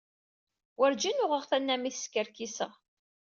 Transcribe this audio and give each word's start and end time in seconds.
Werǧin 0.79 1.23
uɣeɣ 1.23 1.43
tanamit 1.49 1.95
skerkiseɣ. 1.99 2.73